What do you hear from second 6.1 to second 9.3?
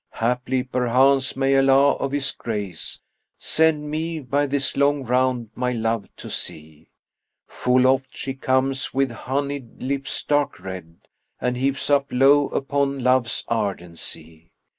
to see. Full oft[FN#60] she comes with